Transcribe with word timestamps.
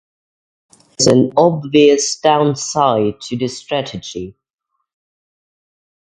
There 0.71 0.95
is 0.97 1.05
an 1.05 1.31
obvious 1.37 2.19
downside 2.19 3.21
to 3.21 3.37
this 3.37 3.59
strategy. 3.59 4.35